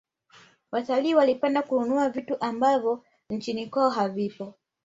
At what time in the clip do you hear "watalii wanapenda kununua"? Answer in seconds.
0.71-2.09